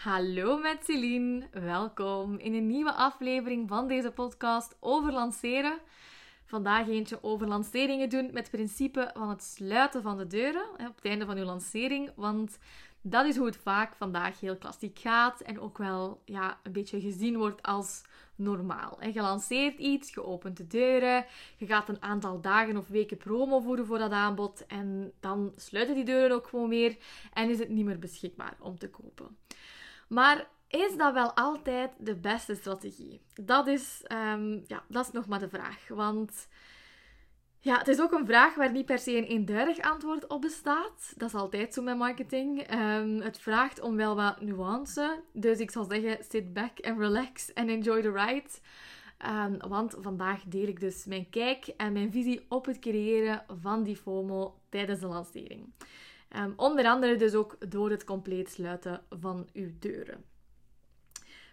Hallo 0.00 0.58
met 0.58 0.84
Celine, 0.84 1.48
welkom 1.50 2.38
in 2.38 2.54
een 2.54 2.66
nieuwe 2.66 2.92
aflevering 2.92 3.68
van 3.68 3.88
deze 3.88 4.10
podcast 4.10 4.76
over 4.78 5.12
lanceren. 5.12 5.78
Vandaag 6.44 6.88
eentje 6.88 7.22
over 7.22 7.46
lanceringen 7.46 8.08
doen 8.08 8.24
met 8.24 8.42
het 8.42 8.50
principe 8.50 9.10
van 9.14 9.28
het 9.28 9.42
sluiten 9.42 10.02
van 10.02 10.18
de 10.18 10.26
deuren 10.26 10.70
op 10.70 10.96
het 10.96 11.04
einde 11.04 11.24
van 11.24 11.36
uw 11.36 11.44
lancering, 11.44 12.12
want 12.16 12.58
dat 13.00 13.26
is 13.26 13.36
hoe 13.36 13.46
het 13.46 13.56
vaak 13.56 13.94
vandaag 13.94 14.40
heel 14.40 14.56
klassiek 14.56 14.98
gaat 14.98 15.40
en 15.40 15.60
ook 15.60 15.78
wel 15.78 16.22
ja, 16.24 16.58
een 16.62 16.72
beetje 16.72 17.00
gezien 17.00 17.36
wordt 17.36 17.62
als 17.62 18.02
normaal. 18.34 19.00
En 19.00 19.12
je 19.12 19.20
lanceert 19.20 19.78
iets, 19.78 20.14
je 20.14 20.24
opent 20.24 20.56
de 20.56 20.66
deuren, 20.66 21.24
je 21.56 21.66
gaat 21.66 21.88
een 21.88 22.02
aantal 22.02 22.40
dagen 22.40 22.76
of 22.76 22.88
weken 22.88 23.16
promo 23.16 23.60
voeren 23.60 23.86
voor 23.86 23.98
dat 23.98 24.12
aanbod 24.12 24.66
en 24.66 25.12
dan 25.20 25.52
sluiten 25.56 25.94
die 25.94 26.04
deuren 26.04 26.36
ook 26.36 26.46
gewoon 26.46 26.68
weer 26.68 26.96
en 27.32 27.50
is 27.50 27.58
het 27.58 27.68
niet 27.68 27.84
meer 27.84 27.98
beschikbaar 27.98 28.56
om 28.60 28.78
te 28.78 28.90
kopen. 28.90 29.36
Maar 30.10 30.48
is 30.68 30.96
dat 30.96 31.12
wel 31.12 31.32
altijd 31.32 31.90
de 31.98 32.16
beste 32.16 32.54
strategie? 32.54 33.20
Dat 33.34 33.66
is, 33.66 34.04
um, 34.32 34.62
ja, 34.66 34.82
dat 34.88 35.06
is 35.06 35.12
nog 35.12 35.26
maar 35.26 35.38
de 35.38 35.48
vraag. 35.48 35.88
Want 35.88 36.48
ja, 37.58 37.78
het 37.78 37.88
is 37.88 38.00
ook 38.00 38.12
een 38.12 38.26
vraag 38.26 38.54
waar 38.54 38.72
niet 38.72 38.86
per 38.86 38.98
se 38.98 39.16
een 39.16 39.24
eenduidig 39.24 39.78
antwoord 39.78 40.26
op 40.26 40.40
bestaat. 40.40 41.12
Dat 41.16 41.28
is 41.28 41.34
altijd 41.34 41.74
zo 41.74 41.82
met 41.82 41.96
marketing. 41.96 42.72
Um, 42.72 43.20
het 43.20 43.38
vraagt 43.38 43.80
om 43.80 43.96
wel 43.96 44.16
wat 44.16 44.40
nuance. 44.40 45.22
Dus 45.32 45.58
ik 45.58 45.70
zal 45.70 45.84
zeggen, 45.84 46.24
sit 46.28 46.52
back 46.52 46.80
and 46.80 46.98
relax 46.98 47.54
and 47.54 47.68
enjoy 47.68 48.02
the 48.02 48.12
ride. 48.12 48.48
Um, 49.26 49.68
want 49.68 49.96
vandaag 49.98 50.42
deel 50.42 50.68
ik 50.68 50.80
dus 50.80 51.04
mijn 51.04 51.30
kijk 51.30 51.66
en 51.66 51.92
mijn 51.92 52.12
visie 52.12 52.44
op 52.48 52.66
het 52.66 52.78
creëren 52.78 53.44
van 53.60 53.82
die 53.82 53.96
FOMO 53.96 54.60
tijdens 54.68 55.00
de 55.00 55.06
lancering. 55.06 55.72
Um, 56.36 56.52
onder 56.56 56.86
andere 56.86 57.16
dus 57.16 57.34
ook 57.34 57.70
door 57.70 57.90
het 57.90 58.04
compleet 58.04 58.50
sluiten 58.50 59.02
van 59.20 59.48
uw 59.52 59.70
deuren. 59.78 60.24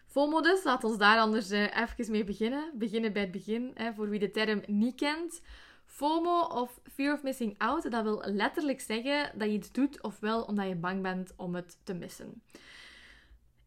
FOMO 0.06 0.42
dus, 0.42 0.64
laat 0.64 0.84
ons 0.84 0.98
daar 0.98 1.20
anders 1.20 1.52
uh, 1.52 1.78
even 1.78 2.12
mee 2.12 2.24
beginnen. 2.24 2.72
Beginnen 2.74 3.14
bij 3.14 3.22
het 3.22 3.32
begin, 3.32 3.72
hè, 3.74 3.94
voor 3.94 4.10
wie 4.10 4.20
de 4.20 4.32
term 4.32 4.62
niet 4.66 4.96
kent. 4.96 5.42
FOMO 5.86 6.40
of 6.40 6.80
Fear 6.94 7.14
of 7.14 7.24
Missing 7.24 7.56
Out, 7.58 7.92
dat 7.92 8.04
wil 8.04 8.22
letterlijk 8.26 8.82
zeggen 8.82 9.32
dat 9.38 9.48
je 9.48 9.54
iets 9.54 9.72
doet 9.72 10.02
ofwel 10.02 10.44
omdat 10.44 10.68
je 10.68 10.76
bang 10.76 11.02
bent 11.02 11.34
om 11.36 11.56
het 11.56 11.78
te 11.84 11.94
missen. 11.94 12.42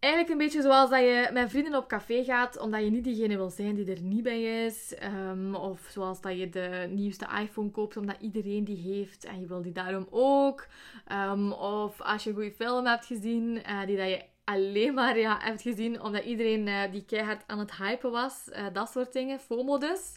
Eigenlijk 0.01 0.33
een 0.33 0.47
beetje 0.47 0.63
zoals 0.63 0.91
dat 0.91 1.01
je 1.01 1.31
met 1.33 1.51
vrienden 1.51 1.75
op 1.75 1.89
café 1.89 2.25
gaat, 2.25 2.59
omdat 2.59 2.85
je 2.85 2.91
niet 2.91 3.05
diegene 3.05 3.37
wil 3.37 3.51
zijn 3.51 3.75
die 3.75 3.91
er 3.91 4.01
niet 4.01 4.23
bij 4.23 4.65
is. 4.65 4.95
Um, 5.31 5.55
of 5.55 5.81
zoals 5.91 6.21
dat 6.21 6.39
je 6.39 6.49
de 6.49 6.87
nieuwste 6.91 7.27
iPhone 7.43 7.71
koopt, 7.71 7.97
omdat 7.97 8.17
iedereen 8.21 8.65
die 8.65 8.77
heeft 8.77 9.25
en 9.25 9.41
je 9.41 9.47
wil 9.47 9.63
die 9.63 9.73
daarom 9.73 10.07
ook. 10.11 10.67
Um, 11.13 11.53
of 11.53 12.01
als 12.01 12.25
je 12.25 12.31
een 12.31 12.37
goede 12.37 12.53
film 12.53 12.87
hebt 12.87 13.07
gezien, 13.07 13.57
uh, 13.57 13.87
die 13.87 13.97
dat 13.97 14.09
je 14.09 14.23
alleen 14.45 14.95
maar 14.95 15.19
ja, 15.19 15.39
hebt 15.41 15.63
gezien 15.63 16.03
omdat 16.03 16.25
iedereen 16.25 16.67
uh, 16.67 16.83
die 16.91 17.05
keihard 17.05 17.43
aan 17.47 17.59
het 17.59 17.77
hypen 17.77 18.11
was. 18.11 18.49
Uh, 18.53 18.67
dat 18.73 18.91
soort 18.91 19.13
dingen, 19.13 19.41
FOMO 19.41 19.79
dus. 19.79 20.17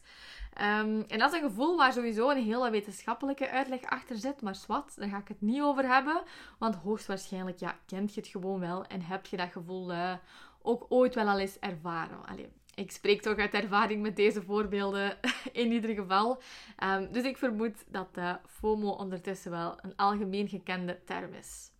Um, 0.61 1.01
en 1.07 1.19
dat 1.19 1.33
is 1.33 1.41
een 1.41 1.49
gevoel 1.49 1.77
waar 1.77 1.93
sowieso 1.93 2.29
een 2.29 2.43
hele 2.43 2.69
wetenschappelijke 2.69 3.49
uitleg 3.49 3.81
achter 3.81 4.17
zit. 4.17 4.41
Maar 4.41 4.57
wat, 4.67 4.93
daar 4.95 5.09
ga 5.09 5.17
ik 5.17 5.27
het 5.27 5.41
niet 5.41 5.61
over 5.61 5.87
hebben. 5.87 6.21
Want 6.57 6.75
hoogstwaarschijnlijk 6.75 7.59
ja, 7.59 7.77
kent 7.85 8.13
je 8.13 8.19
het 8.19 8.29
gewoon 8.29 8.59
wel 8.59 8.85
en 8.85 9.01
heb 9.01 9.25
je 9.25 9.37
dat 9.37 9.51
gevoel 9.51 9.91
uh, 9.91 10.13
ook 10.61 10.85
ooit 10.89 11.15
wel 11.15 11.27
al 11.27 11.39
eens 11.39 11.59
ervaren. 11.59 12.25
Allee, 12.25 12.49
ik 12.75 12.91
spreek 12.91 13.21
toch 13.21 13.37
uit 13.37 13.53
ervaring 13.53 14.01
met 14.01 14.15
deze 14.15 14.41
voorbeelden 14.41 15.17
in 15.51 15.71
ieder 15.71 15.95
geval. 15.95 16.41
Um, 16.83 17.11
dus 17.11 17.23
ik 17.23 17.37
vermoed 17.37 17.83
dat 17.87 18.09
uh, 18.17 18.35
FOMO 18.47 18.89
ondertussen 18.89 19.51
wel 19.51 19.77
een 19.81 19.95
algemeen 19.95 20.47
gekende 20.47 20.99
term 21.05 21.33
is. 21.33 21.72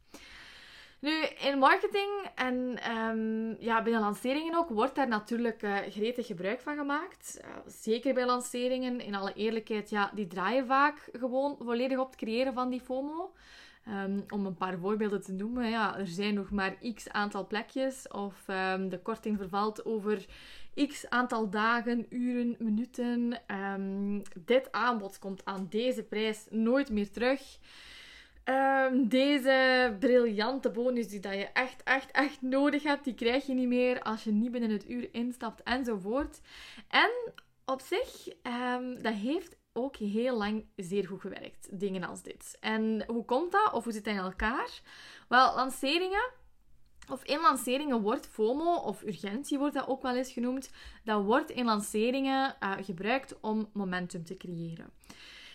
Nu, 1.04 1.24
in 1.24 1.58
marketing 1.58 2.10
en 2.36 2.80
um, 2.98 3.56
ja, 3.60 3.84
binnen 3.84 4.02
lanceringen 4.02 4.56
ook, 4.56 4.70
wordt 4.70 4.96
daar 4.96 5.08
natuurlijk 5.08 5.62
uh, 5.62 5.78
gretig 5.78 6.26
gebruik 6.26 6.62
van 6.62 6.76
gemaakt. 6.76 7.40
Uh, 7.42 7.50
zeker 7.68 8.14
bij 8.14 8.26
lanceringen, 8.26 9.00
in 9.00 9.16
alle 9.16 9.34
eerlijkheid, 9.34 9.90
ja, 9.90 10.12
die 10.14 10.28
draaien 10.28 10.66
vaak 10.66 11.10
gewoon 11.12 11.56
volledig 11.60 11.98
op 11.98 12.06
het 12.06 12.16
creëren 12.16 12.54
van 12.54 12.70
die 12.70 12.82
FOMO. 12.82 13.34
Um, 13.88 14.24
om 14.30 14.46
een 14.46 14.56
paar 14.56 14.78
voorbeelden 14.78 15.22
te 15.22 15.32
noemen, 15.32 15.70
ja, 15.70 15.98
er 15.98 16.08
zijn 16.08 16.34
nog 16.34 16.52
maar 16.52 16.76
x 16.94 17.10
aantal 17.10 17.48
plekjes 17.48 18.08
of 18.08 18.48
um, 18.48 18.90
de 18.90 19.00
korting 19.00 19.38
vervalt 19.38 19.86
over 19.86 20.26
x 20.88 21.10
aantal 21.10 21.50
dagen, 21.50 22.06
uren, 22.10 22.56
minuten. 22.60 23.42
dit 24.46 24.72
aanbod 24.72 25.20
komt 25.20 25.46
aan 25.46 25.68
deze 25.70 26.04
prijs 26.04 26.46
nooit 26.50 26.90
meer 26.90 27.12
terug. 27.12 27.58
Um, 28.46 29.08
deze 29.08 29.96
briljante 30.00 30.72
bonus 30.72 31.08
die 31.08 31.20
dat 31.20 31.34
je 31.34 31.48
echt, 31.48 31.84
echt, 31.84 32.12
echt 32.12 32.42
nodig 32.42 32.84
hebt, 32.84 33.04
die 33.04 33.14
krijg 33.14 33.46
je 33.46 33.54
niet 33.54 33.68
meer 33.68 34.02
als 34.02 34.24
je 34.24 34.32
niet 34.32 34.52
binnen 34.52 34.70
het 34.70 34.90
uur 34.90 35.10
instapt 35.12 35.64
enzovoort. 35.64 36.42
En 36.88 37.12
op 37.66 37.82
zich, 37.82 38.28
um, 38.44 39.02
dat 39.02 39.14
heeft 39.14 39.56
ook 39.74 39.96
heel 39.96 40.38
lang 40.38 40.66
zeer 40.76 41.08
goed 41.08 41.22
gewerkt, 41.22 41.80
dingen 41.80 42.04
als 42.04 42.22
dit. 42.22 42.58
En 42.60 43.04
hoe 43.08 43.26
komt 43.26 43.52
dat? 43.52 43.74
Of 43.74 43.84
hoe 43.84 43.94
zit 43.94 44.04
dat 44.04 44.14
in 44.14 44.20
elkaar? 44.20 44.82
Wel, 45.28 45.56
lanceringen 45.56 46.32
of 47.10 47.24
in 47.24 47.40
lanceringen 47.42 48.02
wordt 48.02 48.28
FOMO, 48.28 48.76
of 48.76 49.04
urgentie 49.04 49.58
wordt 49.58 49.74
dat 49.74 49.88
ook 49.88 50.02
wel 50.02 50.16
eens 50.16 50.32
genoemd, 50.32 50.72
dat 51.04 51.24
wordt 51.24 51.52
in 51.52 51.66
lanceringen 51.66 52.56
uh, 52.60 52.72
gebruikt 52.82 53.40
om 53.40 53.70
momentum 53.74 54.24
te 54.24 54.38
creëren. 54.38 54.90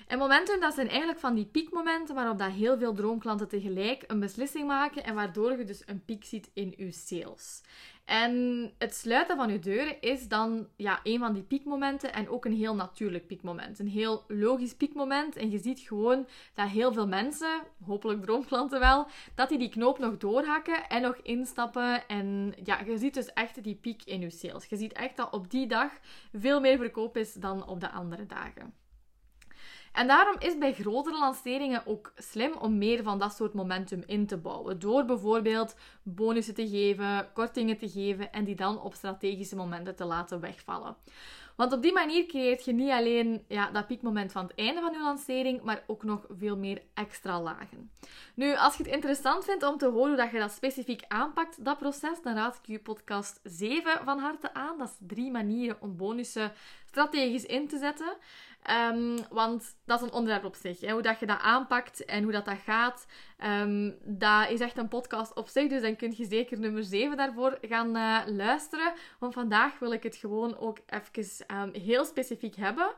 En 0.08 0.19
momentum, 0.19 0.60
dat 0.60 0.74
zijn 0.74 0.88
eigenlijk 0.88 1.19
van 1.19 1.34
die 1.34 1.44
piekmomenten 1.44 2.14
waarop 2.14 2.38
dat 2.38 2.50
heel 2.50 2.78
veel 2.78 2.94
droomklanten 2.94 3.48
tegelijk 3.48 4.04
een 4.06 4.20
beslissing 4.20 4.66
maken 4.66 5.04
en 5.04 5.14
waardoor 5.14 5.58
je 5.58 5.64
dus 5.64 5.82
een 5.86 6.04
piek 6.04 6.24
ziet 6.24 6.50
in 6.54 6.74
je 6.76 6.92
sales. 6.92 7.62
En 8.04 8.72
het 8.78 8.94
sluiten 8.94 9.36
van 9.36 9.52
je 9.52 9.58
deuren 9.58 10.00
is 10.00 10.28
dan 10.28 10.68
ja, 10.76 11.00
een 11.02 11.18
van 11.18 11.32
die 11.32 11.42
piekmomenten 11.42 12.12
en 12.12 12.28
ook 12.28 12.44
een 12.44 12.56
heel 12.56 12.74
natuurlijk 12.74 13.26
piekmoment. 13.26 13.78
Een 13.78 13.88
heel 13.88 14.24
logisch 14.28 14.74
piekmoment. 14.74 15.36
En 15.36 15.50
je 15.50 15.58
ziet 15.58 15.80
gewoon 15.80 16.26
dat 16.54 16.68
heel 16.68 16.92
veel 16.92 17.06
mensen, 17.06 17.60
hopelijk 17.84 18.22
droomklanten 18.22 18.80
wel, 18.80 19.06
dat 19.34 19.48
die 19.48 19.58
die 19.58 19.68
knoop 19.68 19.98
nog 19.98 20.16
doorhakken 20.16 20.88
en 20.88 21.02
nog 21.02 21.16
instappen. 21.22 22.06
En 22.06 22.54
ja, 22.64 22.80
je 22.80 22.98
ziet 22.98 23.14
dus 23.14 23.32
echt 23.32 23.62
die 23.64 23.74
piek 23.74 24.02
in 24.04 24.20
je 24.20 24.30
sales. 24.30 24.64
Je 24.64 24.76
ziet 24.76 24.92
echt 24.92 25.16
dat 25.16 25.32
op 25.32 25.50
die 25.50 25.66
dag 25.66 25.92
veel 26.32 26.60
meer 26.60 26.76
verkoop 26.76 27.16
is 27.16 27.32
dan 27.32 27.66
op 27.66 27.80
de 27.80 27.91
andere 27.91 28.26
dagen. 28.26 28.86
En 29.98 30.06
daarom 30.06 30.36
is 30.38 30.59
bij 30.59 30.72
grotere 30.72 31.19
lanceringen 31.19 31.86
ook 31.86 32.12
slim 32.16 32.53
om 32.53 32.78
meer 32.78 33.03
van 33.03 33.19
dat 33.19 33.34
soort 33.34 33.54
momentum 33.54 34.03
in 34.06 34.26
te 34.26 34.36
bouwen. 34.36 34.78
Door 34.78 35.04
bijvoorbeeld 35.04 35.75
bonussen 36.03 36.54
te 36.54 36.69
geven, 36.69 37.28
kortingen 37.32 37.78
te 37.78 37.88
geven 37.88 38.32
en 38.32 38.44
die 38.44 38.54
dan 38.54 38.81
op 38.81 38.94
strategische 38.94 39.56
momenten 39.56 39.97
te 39.97 40.04
laten 40.04 40.41
wegvallen. 40.41 40.97
Want 41.56 41.72
op 41.72 41.82
die 41.82 41.92
manier 41.92 42.26
creëert 42.26 42.64
je 42.64 42.72
niet 42.72 42.91
alleen 42.91 43.44
ja, 43.48 43.70
dat 43.70 43.86
piekmoment 43.86 44.32
van 44.32 44.42
het 44.42 44.53
einde 44.54 44.81
van 44.81 44.92
je 44.92 45.03
lancering, 45.03 45.62
maar 45.62 45.82
ook 45.86 46.03
nog 46.03 46.26
veel 46.30 46.56
meer 46.56 46.82
extra 46.94 47.41
lagen. 47.41 47.91
Nu, 48.34 48.56
als 48.56 48.76
je 48.76 48.82
het 48.82 48.92
interessant 48.92 49.44
vindt 49.44 49.65
om 49.65 49.78
te 49.78 49.86
horen 49.86 50.09
hoe 50.09 50.16
dat 50.16 50.30
je 50.30 50.38
dat 50.38 50.53
specifiek 50.53 51.04
aanpakt, 51.09 51.65
dat 51.65 51.78
proces, 51.78 52.22
dan 52.22 52.34
raad 52.34 52.56
ik 52.56 52.66
je 52.66 52.78
podcast 52.78 53.41
7 53.42 54.04
van 54.04 54.19
harte 54.19 54.54
aan. 54.54 54.78
Dat 54.78 54.88
is 54.88 55.06
drie 55.09 55.30
manieren 55.30 55.76
om 55.80 55.97
bonussen 55.97 56.53
strategisch 56.88 57.44
in 57.44 57.69
te 57.69 57.78
zetten. 57.78 58.16
Um, 58.93 59.19
want 59.31 59.76
dat 59.84 60.00
is 60.00 60.06
een 60.06 60.12
onderwerp 60.12 60.44
op 60.44 60.54
zich. 60.54 60.81
Hè? 60.81 60.93
Hoe 60.93 61.03
dat 61.03 61.21
je 61.21 61.26
dat 61.26 61.41
aanpakt 61.41 62.04
en 62.04 62.22
hoe 62.22 62.32
dat, 62.32 62.44
dat 62.44 62.59
gaat. 62.65 63.06
Um, 63.44 63.97
dat 64.04 64.50
is 64.50 64.60
echt 64.60 64.76
een 64.76 64.88
podcast 64.88 65.34
op 65.34 65.48
zich. 65.48 65.69
Dus 65.69 65.82
dan 65.82 65.97
kun 65.97 66.15
je 66.16 66.25
zeker 66.25 66.59
nummer 66.59 66.84
7 66.84 67.16
daarvoor 67.16 67.59
gaan 67.60 67.97
uh, 67.97 68.21
luisteren. 68.27 68.93
Want 69.19 69.34
vandaag 69.34 69.78
wil 69.78 69.93
ik 69.93 70.03
het 70.03 70.16
gewoon 70.16 70.59
ook 70.59 70.78
even 70.87 71.56
um, 71.56 71.75
heel 71.75 72.04
specifiek 72.04 72.56
hebben. 72.56 72.94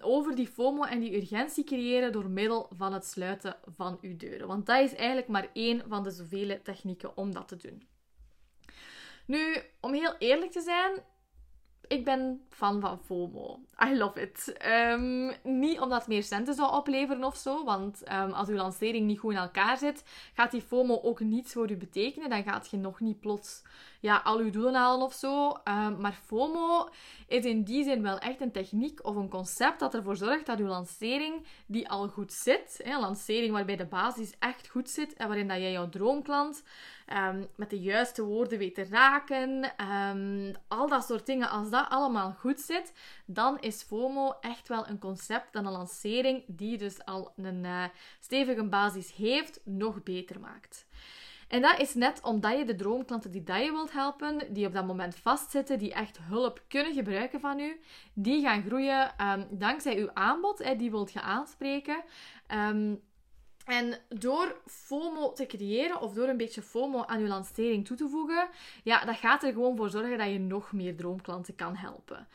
over 0.00 0.34
die 0.34 0.48
FOMO 0.48 0.82
en 0.82 1.00
die 1.00 1.16
urgentie 1.16 1.64
creëren 1.64 2.12
door 2.12 2.30
middel 2.30 2.70
van 2.76 2.92
het 2.92 3.06
sluiten 3.06 3.56
van 3.76 3.98
uw 4.00 4.16
deuren. 4.16 4.46
Want 4.46 4.66
dat 4.66 4.80
is 4.80 4.94
eigenlijk 4.94 5.28
maar 5.28 5.48
één 5.52 5.82
van 5.88 6.02
de 6.02 6.10
zoveel 6.10 6.62
technieken 6.62 7.16
om 7.16 7.32
dat 7.32 7.48
te 7.48 7.56
doen. 7.56 7.88
Nu, 9.26 9.56
om 9.80 9.92
heel 9.92 10.14
eerlijk 10.18 10.52
te 10.52 10.60
zijn, 10.60 10.92
ik 11.90 12.04
ben 12.04 12.40
fan 12.48 12.80
van 12.80 12.98
FOMO. 13.04 13.60
I 13.86 13.96
love 13.96 14.20
it. 14.20 14.56
Um, 14.92 15.32
niet 15.42 15.80
omdat 15.80 15.98
het 15.98 16.08
meer 16.08 16.22
centen 16.22 16.54
zou 16.54 16.72
opleveren 16.72 17.24
of 17.24 17.36
zo, 17.36 17.64
want 17.64 18.02
um, 18.12 18.30
als 18.30 18.48
uw 18.48 18.56
lancering 18.56 19.06
niet 19.06 19.18
goed 19.18 19.32
in 19.32 19.38
elkaar 19.38 19.78
zit, 19.78 20.04
gaat 20.34 20.50
die 20.50 20.62
FOMO 20.62 21.00
ook 21.02 21.20
niets 21.20 21.52
voor 21.52 21.70
u 21.70 21.76
betekenen. 21.76 22.30
Dan 22.30 22.42
gaat 22.42 22.70
je 22.70 22.76
nog 22.76 23.00
niet 23.00 23.20
plots 23.20 23.62
ja, 24.00 24.20
al 24.24 24.38
uw 24.38 24.50
doelen 24.50 24.74
halen 24.74 25.06
of 25.06 25.12
zo. 25.12 25.48
Um, 25.48 26.00
maar 26.00 26.18
FOMO 26.26 26.88
is 27.26 27.44
in 27.44 27.62
die 27.62 27.84
zin 27.84 28.02
wel 28.02 28.18
echt 28.18 28.40
een 28.40 28.52
techniek 28.52 29.04
of 29.04 29.16
een 29.16 29.28
concept 29.28 29.80
dat 29.80 29.94
ervoor 29.94 30.16
zorgt 30.16 30.46
dat 30.46 30.58
uw 30.58 30.66
lancering, 30.66 31.46
die 31.66 31.88
al 31.88 32.08
goed 32.08 32.32
zit, 32.32 32.80
een 32.84 33.00
lancering 33.00 33.52
waarbij 33.52 33.76
de 33.76 33.86
basis 33.86 34.34
echt 34.38 34.68
goed 34.68 34.90
zit 34.90 35.14
en 35.14 35.26
waarin 35.26 35.48
dat 35.48 35.58
jij 35.58 35.72
jouw 35.72 35.88
droomklant 35.88 36.62
met 37.56 37.70
de 37.70 37.80
juiste 37.80 38.24
woorden 38.24 38.58
weet 38.58 38.74
te 38.74 38.86
raken, 38.90 39.72
al 40.68 40.88
dat 40.88 41.04
soort 41.04 41.26
dingen, 41.26 41.50
als 41.50 41.70
dat 41.70 41.79
allemaal 41.88 42.32
goed 42.32 42.60
zit, 42.60 42.92
dan 43.26 43.58
is 43.58 43.82
FOMO 43.82 44.34
echt 44.40 44.68
wel 44.68 44.88
een 44.88 44.98
concept 44.98 45.52
dat 45.52 45.64
een 45.64 45.72
lancering 45.72 46.44
die 46.46 46.78
dus 46.78 47.04
al 47.04 47.32
een 47.36 47.64
uh, 47.64 47.84
stevige 48.20 48.64
basis 48.64 49.14
heeft, 49.14 49.60
nog 49.64 50.02
beter 50.02 50.40
maakt. 50.40 50.86
En 51.48 51.62
dat 51.62 51.78
is 51.78 51.94
net 51.94 52.20
omdat 52.22 52.58
je 52.58 52.64
de 52.64 52.74
droomklanten 52.74 53.30
die 53.30 53.42
dat 53.42 53.64
je 53.64 53.72
wilt 53.72 53.92
helpen, 53.92 54.52
die 54.52 54.66
op 54.66 54.72
dat 54.72 54.86
moment 54.86 55.16
vastzitten, 55.16 55.78
die 55.78 55.92
echt 55.92 56.18
hulp 56.22 56.64
kunnen 56.68 56.94
gebruiken 56.94 57.40
van 57.40 57.60
u, 57.60 57.80
die 58.14 58.42
gaan 58.42 58.62
groeien 58.62 59.14
um, 59.26 59.46
dankzij 59.50 59.96
uw 59.98 60.10
aanbod, 60.14 60.58
hè, 60.58 60.76
die 60.76 60.90
wilt 60.90 61.12
je 61.12 61.20
aanspreken. 61.20 62.02
Um, 62.48 63.00
en 63.64 63.94
door 64.08 64.60
FOMO 64.66 65.32
te 65.32 65.46
creëren 65.46 66.00
of 66.00 66.12
door 66.12 66.28
een 66.28 66.36
beetje 66.36 66.62
FOMO 66.62 67.04
aan 67.04 67.20
je 67.20 67.26
lancering 67.26 67.86
toe 67.86 67.96
te 67.96 68.08
voegen, 68.08 68.48
ja, 68.82 69.04
dat 69.04 69.16
gaat 69.16 69.42
er 69.42 69.52
gewoon 69.52 69.76
voor 69.76 69.90
zorgen 69.90 70.18
dat 70.18 70.30
je 70.30 70.38
nog 70.38 70.72
meer 70.72 70.96
droomklanten 70.96 71.54
kan 71.54 71.76
helpen. 71.76 72.26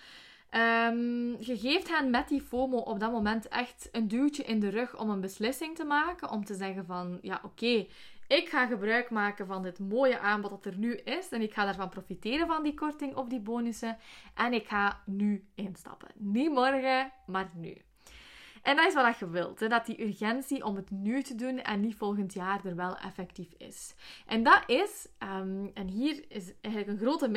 Um, 0.56 1.36
je 1.40 1.58
geeft 1.58 1.90
hen 1.90 2.10
met 2.10 2.28
die 2.28 2.42
FOMO 2.42 2.78
op 2.78 3.00
dat 3.00 3.12
moment 3.12 3.48
echt 3.48 3.90
een 3.92 4.08
duwtje 4.08 4.44
in 4.44 4.60
de 4.60 4.70
rug 4.70 5.00
om 5.00 5.10
een 5.10 5.22
beslissing 5.22 5.76
te 5.76 5.84
maken. 5.84 6.30
Om 6.30 6.46
te 6.46 6.56
zeggen 6.56 6.86
van, 6.86 7.20
ja 7.22 7.42
oké, 7.44 7.88
ik 8.28 8.50
ga 8.50 8.66
gebruik 8.66 9.10
maken 9.10 9.46
van 9.46 9.64
dit 9.64 9.80
mooie 9.80 10.20
aanbod 10.20 10.50
dat 10.50 10.66
er 10.66 10.78
nu 10.78 10.96
is. 10.96 11.30
En 11.30 11.42
ik 11.42 11.54
ga 11.54 11.66
daarvan 11.66 11.90
profiteren 11.90 12.48
van 12.48 12.64
die 12.64 12.74
korting 12.74 13.16
of 13.16 13.28
die 13.28 13.40
bonussen. 13.40 13.98
En 14.36 14.54
ik 14.54 14.68
ga 14.68 15.02
nu 15.06 15.46
instappen. 15.56 16.10
Niet 16.16 16.52
morgen, 16.52 17.12
maar 17.26 17.50
nu. 17.54 17.78
En 18.66 18.76
dat 18.76 18.88
is 18.88 18.94
wat 18.94 19.20
je 19.20 19.30
wilt. 19.30 19.60
Hè? 19.60 19.68
Dat 19.68 19.86
die 19.86 20.06
urgentie 20.06 20.64
om 20.64 20.76
het 20.76 20.92
nu 20.92 21.24
te 21.24 21.36
doen 21.36 21.62
en 21.62 21.80
niet 21.80 21.96
volgend 21.96 22.34
jaar 22.34 22.66
er 22.66 22.76
wel 22.76 22.98
effectief 22.98 23.54
is. 23.58 23.94
En 24.26 24.44
dat 24.44 24.64
is, 24.68 25.08
um, 25.20 25.72
en 25.74 25.88
hier 25.88 26.26
is 26.28 26.54
eigenlijk 26.62 26.94
een 26.94 27.06
grote 27.06 27.28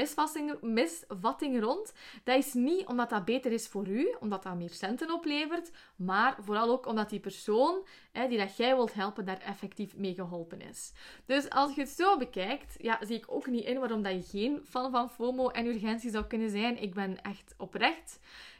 misvatting, 0.63 1.61
rond. 1.61 1.93
Dat 2.25 2.37
is 2.37 2.53
niet 2.53 2.87
omdat 2.87 3.11
dat 3.11 3.25
beter 3.25 3.53
is 3.53 3.69
voor 3.69 3.89
u, 3.89 4.15
omdat 4.21 4.43
dat 4.43 4.57
meer 4.57 4.71
centen 4.71 5.13
oplevert, 5.13 5.71
maar 5.97 6.37
vooral 6.41 6.71
ook 6.71 6.87
omdat 6.87 7.11
die 7.11 7.21
persoon 7.21 7.87
hè, 8.13 8.29
die 8.29 8.39
dat 8.39 8.57
jij 8.57 8.75
wilt 8.75 8.95
helpen, 8.95 9.25
daar 9.25 9.41
effectief 9.41 9.97
mee 9.97 10.15
geholpen 10.15 10.61
is. 10.61 10.93
Dus 11.27 11.51
als 11.51 11.75
je 11.75 11.81
het 11.81 11.91
zo 11.91 12.17
bekijkt, 12.17 12.75
ja, 12.79 12.99
zie 13.01 13.17
ik 13.17 13.25
ook 13.29 13.47
niet 13.47 13.65
in 13.65 13.79
waarom 13.79 14.03
dat 14.03 14.13
je 14.13 14.39
geen 14.39 14.61
fan 14.65 14.91
van 14.91 15.11
FOMO 15.11 15.49
en 15.49 15.67
urgentie 15.67 16.11
zou 16.11 16.25
kunnen 16.25 16.51
zijn. 16.51 16.83
Ik 16.83 16.95
ben 16.95 17.23
echt 17.23 17.55
oprecht 17.57 18.19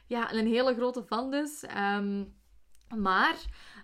ja, 0.09 0.33
een 0.33 0.47
hele 0.47 0.73
grote 0.73 1.03
fan 1.03 1.31
dus. 1.31 1.63
Um, 1.77 2.33
maar 2.97 3.35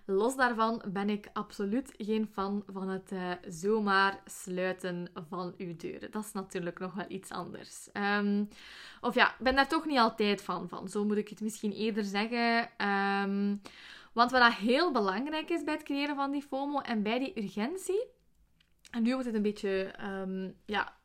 los 0.04 0.36
daarvan 0.36 0.82
ben 0.88 1.10
ik 1.10 1.28
absoluut 1.32 1.94
geen 1.98 2.28
fan 2.32 2.62
van 2.66 2.88
het 2.88 3.12
uh, 3.12 3.32
zomaar 3.48 4.20
sluiten 4.24 5.08
van 5.28 5.54
uw 5.58 5.76
deuren. 5.76 6.10
Dat 6.10 6.24
is 6.24 6.32
natuurlijk 6.32 6.78
nog 6.78 6.94
wel 6.94 7.04
iets 7.08 7.30
anders. 7.30 7.88
Ehm, 7.92 8.44
of 9.00 9.14
ja, 9.14 9.28
ik 9.28 9.38
ben 9.38 9.54
daar 9.54 9.68
toch 9.68 9.86
niet 9.86 9.98
altijd 9.98 10.42
van 10.42 10.68
van. 10.68 10.88
Zo 10.88 11.04
moet 11.04 11.16
ik 11.16 11.28
het 11.28 11.40
misschien 11.40 11.72
eerder 11.72 12.04
zeggen. 12.04 12.70
Um, 13.22 13.60
want 14.12 14.30
wat 14.30 14.54
heel 14.54 14.92
belangrijk 14.92 15.50
is 15.50 15.64
bij 15.64 15.74
het 15.74 15.82
creëren 15.82 16.16
van 16.16 16.30
die 16.30 16.42
FOMO 16.42 16.80
en 16.80 17.02
bij 17.02 17.18
die 17.18 17.42
urgentie. 17.42 18.06
En 18.90 19.02
nu 19.02 19.12
wordt 19.12 19.26
het 19.26 19.34
een 19.34 19.42
beetje 19.42 19.94
um, 20.02 20.56
ja, 20.66 20.96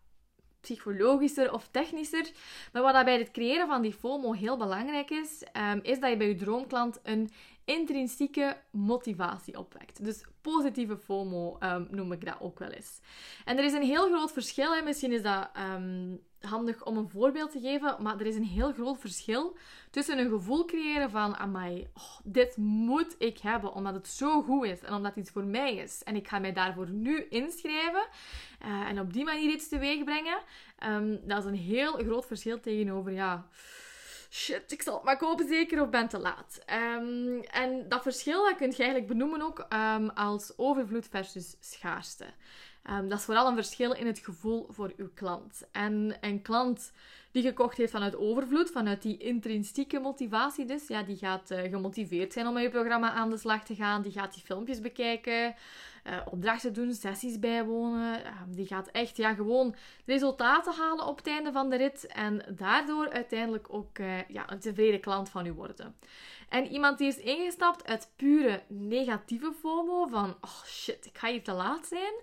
psychologischer 0.61 1.53
of 1.53 1.67
technischer. 1.71 2.31
Maar 2.73 2.81
wat 2.81 3.05
bij 3.05 3.17
het 3.17 3.31
creëren 3.31 3.67
van 3.67 3.81
die 3.81 3.93
FOMO 3.93 4.33
heel 4.33 4.57
belangrijk 4.57 5.09
is, 5.09 5.43
is 5.81 5.99
dat 5.99 6.09
je 6.09 6.17
bij 6.17 6.27
je 6.27 6.35
droomklant 6.35 6.99
een 7.03 7.29
intrinsieke 7.65 8.57
motivatie 8.71 9.57
opwekt. 9.57 10.03
Dus 10.03 10.23
positieve 10.41 10.97
FOMO 10.97 11.57
um, 11.59 11.87
noem 11.91 12.11
ik 12.11 12.25
dat 12.25 12.37
ook 12.39 12.59
wel 12.59 12.69
eens. 12.69 12.99
En 13.45 13.57
er 13.57 13.63
is 13.63 13.73
een 13.73 13.83
heel 13.83 14.07
groot 14.07 14.31
verschil. 14.31 14.75
Hè. 14.75 14.81
Misschien 14.81 15.11
is 15.11 15.21
dat 15.21 15.49
um, 15.75 16.21
handig 16.41 16.85
om 16.85 16.97
een 16.97 17.09
voorbeeld 17.09 17.51
te 17.51 17.59
geven, 17.59 17.95
maar 17.99 18.19
er 18.19 18.25
is 18.25 18.35
een 18.35 18.43
heel 18.43 18.73
groot 18.73 18.99
verschil 18.99 19.57
tussen 19.89 20.19
een 20.19 20.29
gevoel 20.29 20.65
creëren 20.65 21.09
van, 21.09 21.35
amai, 21.35 21.87
oh, 21.93 22.19
dit 22.23 22.57
moet 22.57 23.15
ik 23.17 23.37
hebben 23.37 23.73
omdat 23.73 23.93
het 23.93 24.07
zo 24.07 24.41
goed 24.41 24.65
is 24.65 24.79
en 24.79 24.93
omdat 24.93 25.15
het 25.15 25.23
iets 25.23 25.31
voor 25.31 25.45
mij 25.45 25.75
is. 25.75 26.03
En 26.03 26.15
ik 26.15 26.27
ga 26.27 26.39
mij 26.39 26.53
daarvoor 26.53 26.89
nu 26.89 27.25
inschrijven 27.29 28.07
uh, 28.65 28.89
en 28.89 28.99
op 28.99 29.13
die 29.13 29.23
manier 29.23 29.51
iets 29.51 29.67
teweeg 29.67 30.03
brengen. 30.03 30.37
Um, 30.87 31.19
dat 31.27 31.37
is 31.37 31.45
een 31.45 31.55
heel 31.55 31.93
groot 31.93 32.25
verschil 32.25 32.59
tegenover, 32.59 33.11
ja 33.11 33.47
shit, 34.31 34.71
ik 34.71 34.81
zal 34.81 34.93
het 34.93 35.03
maar 35.03 35.17
kopen 35.17 35.47
zeker 35.47 35.81
of 35.81 35.89
ben 35.89 36.07
te 36.07 36.19
laat. 36.19 36.59
Um, 36.97 37.41
en 37.41 37.85
dat 37.89 38.01
verschil 38.01 38.43
dat 38.43 38.55
kun 38.55 38.69
je 38.69 38.75
eigenlijk 38.75 39.07
benoemen 39.07 39.41
ook 39.41 39.65
um, 39.73 40.09
als 40.09 40.53
overvloed 40.57 41.07
versus 41.07 41.55
schaarste. 41.59 42.25
Um, 42.89 43.09
dat 43.09 43.19
is 43.19 43.25
vooral 43.25 43.47
een 43.47 43.55
verschil 43.55 43.93
in 43.93 44.07
het 44.07 44.19
gevoel 44.19 44.67
voor 44.69 44.93
uw 44.97 45.09
klant. 45.13 45.67
En 45.71 46.17
een 46.21 46.41
klant 46.41 46.91
die 47.31 47.43
gekocht 47.43 47.77
heeft 47.77 47.91
vanuit 47.91 48.15
overvloed, 48.15 48.71
vanuit 48.71 49.01
die 49.01 49.17
intrinsieke 49.17 49.99
motivatie 49.99 50.65
dus, 50.65 50.87
ja, 50.87 51.03
die 51.03 51.17
gaat 51.17 51.51
uh, 51.51 51.61
gemotiveerd 51.61 52.33
zijn 52.33 52.47
om 52.47 52.53
met 52.53 52.63
je 52.63 52.69
programma 52.69 53.11
aan 53.11 53.29
de 53.29 53.37
slag 53.37 53.63
te 53.63 53.75
gaan. 53.75 54.01
Die 54.01 54.11
gaat 54.11 54.33
die 54.33 54.43
filmpjes 54.43 54.81
bekijken, 54.81 55.55
uh, 56.03 56.17
opdrachten 56.31 56.73
doen, 56.73 56.93
sessies 56.93 57.39
bijwonen. 57.39 58.25
Ehm, 58.25 58.51
die 58.51 58.65
gaat 58.65 58.87
echt 58.87 59.17
ja, 59.17 59.33
gewoon 59.33 59.75
resultaten 60.05 60.73
halen 60.73 61.05
op 61.05 61.17
het 61.17 61.27
einde 61.27 61.51
van 61.51 61.69
de 61.69 61.75
rit. 61.75 62.07
En 62.07 62.45
daardoor 62.49 63.09
uiteindelijk 63.09 63.73
ook 63.73 63.97
uh, 63.97 64.27
ja, 64.27 64.51
een 64.51 64.59
tevreden 64.59 64.99
klant 64.99 65.29
van 65.29 65.45
u 65.45 65.53
worden. 65.53 65.95
En 66.49 66.67
iemand 66.67 66.97
die 66.97 67.07
is 67.07 67.17
ingestapt 67.17 67.87
uit 67.87 68.11
pure 68.15 68.61
negatieve 68.67 69.53
FOMO, 69.59 70.07
van 70.07 70.35
oh 70.41 70.63
shit, 70.65 71.05
ik 71.05 71.17
ga 71.17 71.27
hier 71.27 71.43
te 71.43 71.51
laat 71.51 71.87
zijn. 71.87 72.13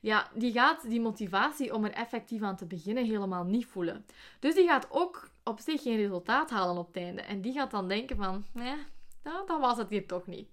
Ja, 0.00 0.28
die 0.34 0.52
gaat 0.52 0.88
die 0.88 1.00
motivatie 1.00 1.74
om 1.74 1.84
er 1.84 1.92
effectief 1.92 2.42
aan 2.42 2.56
te 2.56 2.66
beginnen 2.66 3.04
helemaal 3.04 3.44
niet 3.44 3.66
voelen. 3.66 4.06
Dus 4.38 4.54
die 4.54 4.66
gaat 4.66 4.86
ook 4.90 5.28
op 5.42 5.60
zich 5.60 5.82
geen 5.82 5.96
resultaat 5.96 6.50
halen 6.50 6.76
op 6.76 6.86
het 6.86 6.96
einde. 7.02 7.22
En 7.22 7.40
die 7.40 7.52
gaat 7.52 7.70
dan 7.70 7.88
denken 7.88 8.16
van, 8.16 8.44
nee, 8.52 8.76
dat 9.22 9.60
was 9.60 9.76
het 9.76 9.90
hier 9.90 10.06
toch 10.06 10.26
niet. 10.26 10.48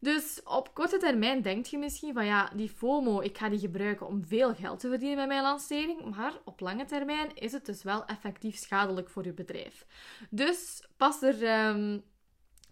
Dus 0.00 0.40
op 0.44 0.74
korte 0.74 0.96
termijn 0.96 1.42
denkt 1.42 1.70
je 1.70 1.78
misschien 1.78 2.12
van 2.12 2.24
ja, 2.26 2.50
die 2.54 2.68
FOMO, 2.68 3.20
ik 3.20 3.38
ga 3.38 3.48
die 3.48 3.58
gebruiken 3.58 4.06
om 4.06 4.24
veel 4.26 4.54
geld 4.54 4.80
te 4.80 4.88
verdienen 4.88 5.16
met 5.16 5.26
mijn 5.26 5.42
lancering. 5.42 6.16
Maar 6.16 6.32
op 6.44 6.60
lange 6.60 6.84
termijn 6.84 7.34
is 7.34 7.52
het 7.52 7.66
dus 7.66 7.82
wel 7.82 8.04
effectief 8.04 8.56
schadelijk 8.56 9.08
voor 9.10 9.24
je 9.24 9.32
bedrijf. 9.32 9.86
Dus 10.30 10.88
pas 10.96 11.22
er 11.22 11.68
um, 11.68 12.02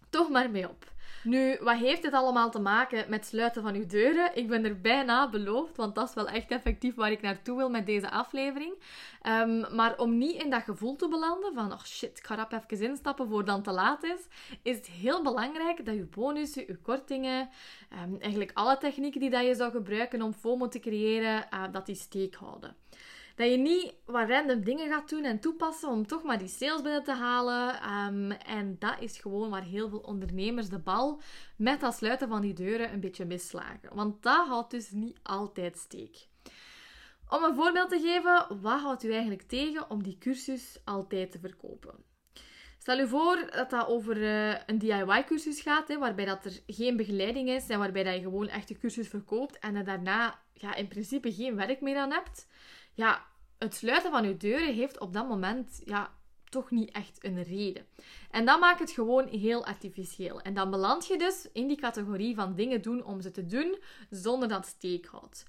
toch 0.09 0.29
maar 0.29 0.49
mee 0.49 0.69
op. 0.69 0.91
Nu, 1.23 1.57
wat 1.61 1.77
heeft 1.77 2.01
dit 2.01 2.13
allemaal 2.13 2.51
te 2.51 2.59
maken 2.59 3.09
met 3.09 3.25
sluiten 3.25 3.61
van 3.61 3.75
uw 3.75 3.85
deuren? 3.85 4.35
Ik 4.35 4.47
ben 4.47 4.65
er 4.65 4.81
bijna 4.81 5.29
beloofd, 5.29 5.75
want 5.75 5.95
dat 5.95 6.07
is 6.07 6.13
wel 6.13 6.27
echt 6.27 6.51
effectief 6.51 6.95
waar 6.95 7.11
ik 7.11 7.21
naartoe 7.21 7.57
wil 7.57 7.69
met 7.69 7.85
deze 7.85 8.09
aflevering. 8.09 8.73
Um, 9.23 9.75
maar 9.75 9.97
om 9.97 10.17
niet 10.17 10.43
in 10.43 10.49
dat 10.49 10.63
gevoel 10.63 10.95
te 10.95 11.07
belanden 11.07 11.53
van, 11.53 11.71
oh 11.71 11.83
shit, 11.83 12.17
ik 12.17 12.25
ga 12.25 12.35
rap 12.35 12.51
even 12.51 12.87
instappen 12.87 13.29
voor 13.29 13.45
dan 13.45 13.61
te 13.61 13.71
laat 13.71 14.03
is, 14.03 14.27
is 14.61 14.75
het 14.75 14.87
heel 14.87 15.23
belangrijk 15.23 15.85
dat 15.85 15.95
je 15.95 16.05
bonussen, 16.05 16.63
je 16.67 16.77
kortingen, 16.77 17.49
um, 18.03 18.17
eigenlijk 18.19 18.51
alle 18.53 18.77
technieken 18.77 19.19
die 19.19 19.29
dat 19.29 19.45
je 19.45 19.55
zou 19.55 19.71
gebruiken 19.71 20.21
om 20.21 20.33
FOMO 20.33 20.67
te 20.67 20.79
creëren, 20.79 21.47
uh, 21.53 21.63
dat 21.71 21.85
die 21.85 21.95
steek 21.95 22.35
houden. 22.35 22.75
Dat 23.39 23.49
je 23.49 23.57
niet 23.57 23.93
wat 24.05 24.29
random 24.29 24.63
dingen 24.63 24.89
gaat 24.89 25.09
doen 25.09 25.23
en 25.23 25.39
toepassen 25.39 25.89
om 25.89 26.07
toch 26.07 26.23
maar 26.23 26.37
die 26.37 26.47
sales 26.47 26.81
binnen 26.81 27.03
te 27.03 27.13
halen. 27.13 27.89
Um, 27.93 28.31
en 28.31 28.75
dat 28.79 28.95
is 28.99 29.19
gewoon 29.19 29.49
waar 29.49 29.63
heel 29.63 29.89
veel 29.89 29.99
ondernemers 29.99 30.69
de 30.69 30.79
bal 30.79 31.21
met 31.57 31.79
dat 31.79 31.95
sluiten 31.95 32.27
van 32.27 32.41
die 32.41 32.53
deuren 32.53 32.93
een 32.93 32.99
beetje 32.99 33.25
misslagen. 33.25 33.95
Want 33.95 34.23
dat 34.23 34.47
houdt 34.47 34.71
dus 34.71 34.91
niet 34.91 35.19
altijd 35.23 35.77
steek. 35.77 36.27
Om 37.29 37.43
een 37.43 37.55
voorbeeld 37.55 37.89
te 37.89 37.99
geven, 37.99 38.61
wat 38.61 38.81
houdt 38.81 39.03
u 39.03 39.11
eigenlijk 39.11 39.41
tegen 39.41 39.89
om 39.89 40.03
die 40.03 40.17
cursus 40.17 40.81
altijd 40.85 41.31
te 41.31 41.39
verkopen? 41.39 42.03
Stel 42.77 42.99
u 42.99 43.07
voor 43.07 43.49
dat 43.51 43.69
dat 43.69 43.87
over 43.87 44.17
uh, 44.17 44.55
een 44.65 44.79
DIY-cursus 44.79 45.61
gaat, 45.61 45.87
hè, 45.87 45.97
waarbij 45.97 46.25
dat 46.25 46.45
er 46.45 46.59
geen 46.67 46.97
begeleiding 46.97 47.49
is 47.49 47.69
en 47.69 47.79
waarbij 47.79 48.03
dat 48.03 48.15
je 48.15 48.21
gewoon 48.21 48.47
echt 48.47 48.67
de 48.67 48.77
cursus 48.77 49.07
verkoopt 49.07 49.59
en 49.59 49.75
er 49.75 49.83
daarna 49.83 50.39
ja, 50.53 50.75
in 50.75 50.87
principe 50.87 51.33
geen 51.33 51.55
werk 51.55 51.81
meer 51.81 51.97
aan 51.97 52.11
hebt. 52.11 52.47
Ja, 52.93 53.27
het 53.59 53.75
sluiten 53.75 54.11
van 54.11 54.27
je 54.27 54.37
deuren 54.37 54.73
heeft 54.73 54.99
op 54.99 55.13
dat 55.13 55.27
moment 55.27 55.81
ja, 55.85 56.13
toch 56.49 56.71
niet 56.71 56.91
echt 56.91 57.23
een 57.23 57.43
reden. 57.43 57.85
En 58.31 58.45
dat 58.45 58.59
maakt 58.59 58.79
het 58.79 58.91
gewoon 58.91 59.27
heel 59.27 59.65
artificieel. 59.65 60.41
En 60.41 60.53
dan 60.53 60.69
beland 60.69 61.07
je 61.07 61.17
dus 61.17 61.47
in 61.53 61.67
die 61.67 61.77
categorie 61.77 62.35
van 62.35 62.55
dingen 62.55 62.81
doen 62.81 63.03
om 63.03 63.21
ze 63.21 63.31
te 63.31 63.45
doen 63.45 63.77
zonder 64.09 64.47
dat 64.47 64.65
steek 64.65 65.05
houdt. 65.05 65.45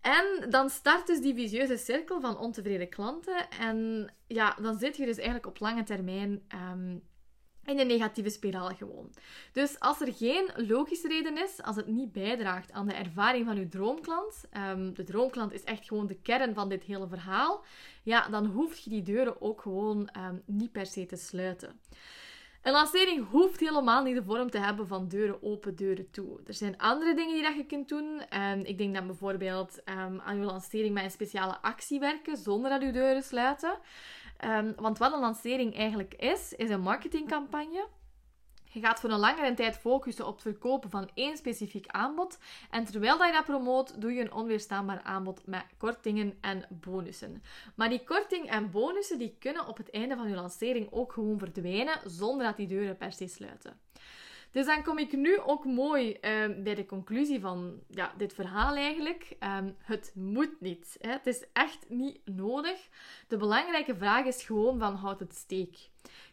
En 0.00 0.50
dan 0.50 0.70
start 0.70 1.06
dus 1.06 1.20
die 1.20 1.34
visieuze 1.34 1.76
cirkel 1.76 2.20
van 2.20 2.38
ontevreden 2.38 2.88
klanten. 2.88 3.50
En 3.50 4.10
ja, 4.26 4.56
dan 4.62 4.78
zit 4.78 4.96
je 4.96 5.04
dus 5.04 5.16
eigenlijk 5.16 5.46
op 5.46 5.60
lange 5.60 5.82
termijn 5.82 6.42
um, 6.72 7.02
in 7.66 7.78
een 7.78 7.86
negatieve 7.86 8.30
spiraal 8.30 8.68
gewoon. 8.68 9.10
Dus 9.52 9.80
als 9.80 10.00
er 10.00 10.12
geen 10.12 10.50
logische 10.56 11.08
reden 11.08 11.38
is, 11.38 11.62
als 11.62 11.76
het 11.76 11.86
niet 11.86 12.12
bijdraagt 12.12 12.72
aan 12.72 12.86
de 12.86 12.94
ervaring 12.94 13.46
van 13.46 13.56
uw 13.56 13.68
droomklant, 13.68 14.44
um, 14.70 14.94
de 14.94 15.04
droomklant 15.04 15.52
is 15.52 15.64
echt 15.64 15.88
gewoon 15.88 16.06
de 16.06 16.20
kern 16.22 16.54
van 16.54 16.68
dit 16.68 16.82
hele 16.82 17.08
verhaal, 17.08 17.64
ja, 18.02 18.28
dan 18.28 18.46
hoef 18.46 18.76
je 18.76 18.90
die 18.90 19.02
deuren 19.02 19.40
ook 19.40 19.60
gewoon 19.60 20.08
um, 20.16 20.42
niet 20.46 20.72
per 20.72 20.86
se 20.86 21.06
te 21.06 21.16
sluiten. 21.16 21.80
Een 22.62 22.72
lancering 22.72 23.28
hoeft 23.28 23.60
helemaal 23.60 24.02
niet 24.02 24.14
de 24.14 24.22
vorm 24.22 24.50
te 24.50 24.58
hebben 24.58 24.86
van 24.86 25.08
deuren 25.08 25.42
open, 25.42 25.76
deuren 25.76 26.10
toe. 26.10 26.40
Er 26.46 26.54
zijn 26.54 26.78
andere 26.78 27.14
dingen 27.14 27.34
die 27.34 27.42
dat 27.42 27.56
je 27.56 27.66
kunt 27.66 27.88
doen. 27.88 28.22
Um, 28.40 28.60
ik 28.64 28.78
denk 28.78 28.94
dan 28.94 29.06
bijvoorbeeld 29.06 29.80
aan 29.84 30.38
je 30.38 30.44
lancering 30.44 30.94
met 30.94 31.04
een 31.04 31.10
speciale 31.10 31.58
actie 31.60 32.00
werken 32.00 32.36
zonder 32.36 32.70
dat 32.70 32.82
je 32.82 32.92
deuren 32.92 33.22
sluiten. 33.22 33.78
Um, 34.44 34.72
want 34.76 34.98
wat 34.98 35.12
een 35.12 35.20
lancering 35.20 35.76
eigenlijk 35.76 36.14
is, 36.14 36.52
is 36.52 36.70
een 36.70 36.80
marketingcampagne 36.80 37.88
Je 38.64 38.80
gaat 38.80 39.00
voor 39.00 39.10
een 39.10 39.18
langere 39.18 39.54
tijd 39.54 39.76
focussen 39.76 40.26
op 40.26 40.32
het 40.32 40.42
verkopen 40.42 40.90
van 40.90 41.10
één 41.14 41.36
specifiek 41.36 41.86
aanbod. 41.86 42.38
En 42.70 42.84
terwijl 42.84 43.18
dat 43.18 43.26
je 43.26 43.32
dat 43.32 43.44
promoot, 43.44 44.00
doe 44.00 44.12
je 44.12 44.20
een 44.20 44.32
onweerstaanbaar 44.32 45.02
aanbod 45.02 45.46
met 45.46 45.64
kortingen 45.76 46.38
en 46.40 46.64
bonussen. 46.68 47.42
Maar 47.74 47.88
die 47.88 48.04
korting 48.04 48.50
en 48.50 48.70
bonussen 48.70 49.18
die 49.18 49.36
kunnen 49.38 49.66
op 49.66 49.76
het 49.76 49.90
einde 49.90 50.16
van 50.16 50.28
je 50.28 50.34
lancering 50.34 50.88
ook 50.90 51.12
gewoon 51.12 51.38
verdwijnen, 51.38 52.00
zonder 52.04 52.46
dat 52.46 52.56
die 52.56 52.66
deuren 52.66 52.96
per 52.96 53.12
se 53.12 53.26
sluiten. 53.26 53.80
Dus 54.52 54.66
dan 54.66 54.82
kom 54.82 54.98
ik 54.98 55.12
nu 55.12 55.38
ook 55.38 55.64
mooi 55.64 56.12
ehm, 56.12 56.62
bij 56.62 56.74
de 56.74 56.86
conclusie 56.86 57.40
van 57.40 57.80
ja, 57.88 58.12
dit 58.16 58.34
verhaal 58.34 58.76
eigenlijk. 58.76 59.36
Ehm, 59.38 59.70
het 59.78 60.12
moet 60.14 60.60
niet. 60.60 60.96
Hè. 61.00 61.10
Het 61.10 61.26
is 61.26 61.44
echt 61.52 61.88
niet 61.88 62.20
nodig. 62.24 62.88
De 63.28 63.36
belangrijke 63.36 63.96
vraag 63.96 64.24
is 64.24 64.44
gewoon 64.44 64.78
van 64.78 64.94
houd 64.94 65.20
het 65.20 65.34
steek. 65.34 65.78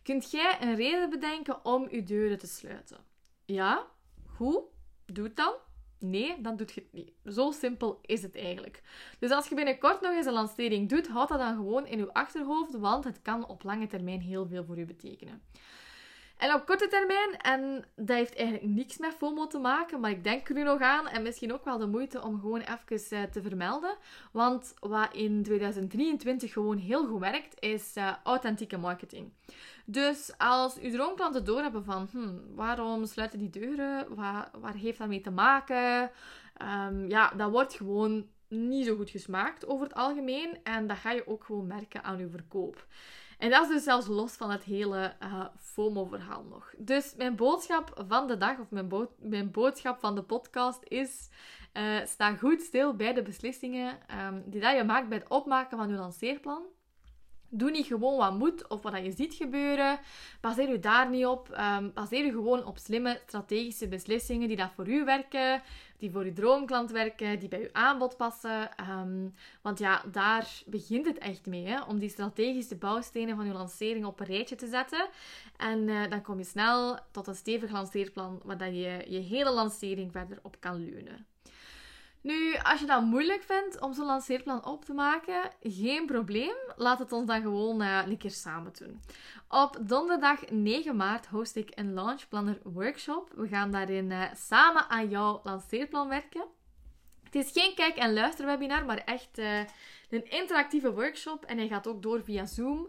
Kunt 0.04 0.32
jij 0.32 0.58
een 0.62 0.76
reden 0.76 1.10
bedenken 1.10 1.66
om 1.66 1.88
je 1.90 2.04
deuren 2.04 2.38
te 2.38 2.48
sluiten? 2.48 2.98
Ja? 3.46 3.88
Goed? 4.26 4.62
Doe 5.06 5.24
het 5.24 5.36
dan. 5.36 5.54
Nee, 6.00 6.42
dan 6.42 6.58
doet 6.58 6.72
je 6.72 6.82
het 6.82 6.94
niet. 6.94 7.12
Zo 7.26 7.52
simpel 7.52 8.00
is 8.02 8.22
het 8.22 8.36
eigenlijk. 8.36 8.82
Dus 9.20 9.32
als 9.32 9.48
je 9.48 9.56
binnenkort 9.56 10.02
nog 10.02 10.12
eens 10.12 10.26
een 10.26 10.34
lancering 10.34 10.90
doet, 10.90 11.08
houd 11.08 11.30
dat 11.30 11.40
dan 11.40 11.56
gewoon 11.56 11.88
in 11.88 11.98
je 11.98 12.14
achterhoofd, 12.14 12.78
want 12.78 13.04
het 13.04 13.22
kan 13.22 13.48
op 13.48 13.64
lange 13.64 13.88
termijn 13.88 14.22
heel 14.22 14.48
veel 14.48 14.66
voor 14.66 14.78
je 14.78 14.86
betekenen. 14.86 15.42
En 16.40 16.54
op 16.54 16.66
korte 16.66 16.88
termijn, 16.88 17.38
en 17.38 17.86
dat 17.96 18.16
heeft 18.16 18.36
eigenlijk 18.36 18.68
niks 18.74 18.98
met 18.98 19.14
FOMO 19.14 19.48
te 19.48 19.58
maken, 19.58 20.00
maar 20.00 20.12
ik 20.12 20.24
denk 20.24 20.50
er 20.50 20.56
nu 20.56 20.64
nog 20.64 20.82
aan 20.82 21.08
en 21.08 21.22
misschien 21.22 21.54
ook 21.54 21.66
wel 21.66 21.78
de 21.78 21.88
moeite 21.88 22.22
om 22.22 22.40
gewoon 22.40 22.62
even 22.62 23.18
uh, 23.18 23.24
te 23.24 23.42
vermelden. 23.42 23.98
Want 24.32 24.74
wat 24.80 25.14
in 25.14 25.44
2023 25.44 26.54
gewoon 26.54 26.78
heel 26.78 27.08
goed 27.08 27.20
werkt, 27.20 27.62
is 27.62 27.98
uh, 27.98 28.14
authentieke 28.24 28.78
marketing. 28.78 29.32
Dus 29.86 30.32
als 30.38 30.80
uw 30.80 30.92
droomklanten 30.92 31.46
doorhebben 31.46 31.84
van 31.84 32.08
hm, 32.12 32.56
waarom 32.56 33.06
sluiten 33.06 33.40
die 33.40 33.50
deuren, 33.50 34.16
waar, 34.16 34.76
heeft 34.76 34.98
dat 34.98 35.08
mee 35.08 35.22
te 35.22 35.32
maken, 35.32 36.12
um, 36.88 37.10
ja, 37.10 37.32
dat 37.38 37.52
wordt 37.52 37.74
gewoon 37.74 38.28
niet 38.48 38.86
zo 38.86 38.96
goed 38.96 39.10
gesmaakt 39.10 39.68
over 39.68 39.86
het 39.86 39.96
algemeen. 39.96 40.58
En 40.64 40.88
dat 40.88 40.98
ga 40.98 41.12
je 41.12 41.28
ook 41.28 41.44
gewoon 41.44 41.68
merken 41.68 42.04
aan 42.04 42.20
uw 42.20 42.30
verkoop. 42.30 42.86
En 43.40 43.50
dat 43.50 43.64
is 43.64 43.70
dus 43.70 43.84
zelfs 43.84 44.08
los 44.08 44.34
van 44.34 44.52
het 44.52 44.64
hele 44.64 45.14
uh, 45.24 45.46
FOMO-verhaal 45.58 46.44
nog. 46.44 46.74
Dus 46.78 47.14
mijn 47.18 47.36
boodschap 47.36 48.04
van 48.08 48.28
de 48.28 48.38
dag, 48.38 48.60
of 48.60 48.70
mijn, 48.70 49.08
mijn 49.18 49.52
boodschap 49.52 50.00
van 50.00 50.16
de 50.16 50.24
podcast 50.24 50.80
is... 50.84 51.30
Uh, 51.74 52.06
sta 52.06 52.36
goed 52.36 52.62
stil 52.62 52.96
bij 52.96 53.14
de 53.14 53.22
beslissingen 53.22 53.98
um, 54.26 54.44
die 54.46 54.62
dat 54.62 54.76
je 54.76 54.84
maakt 54.84 55.10
bij 55.10 55.18
het 55.18 55.30
opmaken 55.30 55.78
van 55.78 55.90
je 55.90 55.96
lanceerplan. 55.96 56.64
Doe 57.50 57.72
niet 57.72 57.86
gewoon 57.86 58.18
wat 58.18 58.38
moet 58.38 58.68
of 58.68 58.82
wat 58.82 59.04
je 59.04 59.12
ziet 59.12 59.34
gebeuren. 59.34 60.00
Baseer 60.42 60.70
je 60.70 60.80
daar 60.80 61.10
niet 61.10 61.26
op. 61.26 61.58
Um, 61.78 61.94
baseer 61.94 62.26
je 62.26 62.32
gewoon 62.32 62.66
op 62.66 62.78
slimme 62.78 63.20
strategische 63.26 63.88
beslissingen 63.88 64.48
die 64.48 64.58
dat 64.58 64.72
voor 64.76 64.88
u 64.88 65.04
werken, 65.04 65.62
die 65.98 66.12
voor 66.12 66.26
je 66.26 66.34
droomklant 66.34 66.92
werken, 66.92 67.40
die 67.40 67.50
bij 67.50 67.60
je 67.60 67.70
aanbod 67.74 68.18
passen. 68.18 68.70
Um, 68.90 69.34
want 69.62 69.80
ja, 69.80 70.04
daar 70.12 70.48
begint 70.66 71.06
het 71.06 71.18
echt 71.18 71.46
mee, 71.46 71.66
hè, 71.66 71.82
om 71.82 72.00
die 72.00 72.10
strategische 72.10 72.76
bouwstenen 72.76 73.36
van 73.36 73.46
je 73.46 73.54
lancering 73.54 74.06
op 74.06 74.20
een 74.20 74.26
rijtje 74.26 74.56
te 74.56 74.68
zetten. 74.68 75.08
En 75.58 75.88
uh, 75.88 76.10
dan 76.10 76.22
kom 76.22 76.38
je 76.38 76.44
snel 76.44 77.00
tot 77.12 77.28
een 77.28 77.36
stevig 77.36 77.72
lanceerplan 77.72 78.42
waar 78.44 78.74
je 78.74 79.06
je 79.08 79.20
hele 79.20 79.52
lancering 79.52 80.12
verder 80.12 80.40
op 80.42 80.56
kan 80.60 80.76
leunen. 80.76 81.26
Nu, 82.22 82.56
als 82.64 82.80
je 82.80 82.86
dat 82.86 83.04
moeilijk 83.04 83.44
vindt 83.44 83.80
om 83.80 83.94
zo'n 83.94 84.06
lanceerplan 84.06 84.66
op 84.66 84.86
te 84.86 84.94
maken, 84.94 85.52
geen 85.62 86.06
probleem. 86.06 86.56
Laat 86.76 87.00
het 87.00 87.12
ons 87.12 87.28
dan 87.28 87.42
gewoon 87.42 87.82
uh, 87.82 88.02
een 88.06 88.18
keer 88.18 88.32
samen 88.32 88.72
doen. 88.80 89.02
Op 89.48 89.78
donderdag 89.82 90.50
9 90.50 90.96
maart 90.96 91.28
host 91.28 91.56
ik 91.56 91.72
een 91.76 91.94
Launchplanner 91.94 92.60
workshop. 92.64 93.32
We 93.36 93.48
gaan 93.48 93.72
daarin 93.72 94.12
uh, 94.12 94.24
samen 94.36 94.90
aan 94.90 95.10
jouw 95.10 95.40
lanceerplan 95.44 96.08
werken. 96.08 96.46
Het 97.24 97.36
is 97.36 97.52
geen 97.52 97.76
kijk- 97.76 97.98
en 97.98 98.14
luisterwebinar, 98.14 98.86
maar 98.86 98.98
echt 98.98 99.40
uh, 99.40 99.60
een 100.10 100.32
interactieve 100.32 100.94
workshop. 100.94 101.46
En 101.46 101.58
hij 101.58 101.68
gaat 101.68 101.88
ook 101.88 102.02
door 102.02 102.24
via 102.24 102.46
Zoom. 102.46 102.88